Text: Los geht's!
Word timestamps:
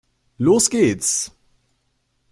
Los 0.39 0.67
geht's! 0.71 1.31